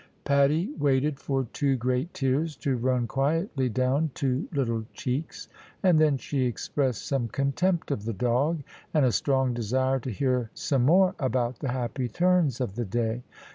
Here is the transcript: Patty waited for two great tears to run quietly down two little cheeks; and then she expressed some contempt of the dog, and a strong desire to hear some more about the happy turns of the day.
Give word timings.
Patty 0.23 0.71
waited 0.79 1.19
for 1.19 1.43
two 1.53 1.75
great 1.75 2.11
tears 2.11 2.55
to 2.55 2.75
run 2.75 3.05
quietly 3.05 3.69
down 3.69 4.09
two 4.15 4.47
little 4.51 4.83
cheeks; 4.95 5.47
and 5.83 5.99
then 6.01 6.17
she 6.17 6.45
expressed 6.45 7.05
some 7.05 7.27
contempt 7.27 7.91
of 7.91 8.05
the 8.05 8.13
dog, 8.13 8.63
and 8.95 9.05
a 9.05 9.11
strong 9.11 9.53
desire 9.53 9.99
to 9.99 10.09
hear 10.09 10.49
some 10.55 10.85
more 10.87 11.13
about 11.19 11.59
the 11.59 11.69
happy 11.69 12.07
turns 12.07 12.59
of 12.59 12.73
the 12.77 12.85
day. 12.85 13.21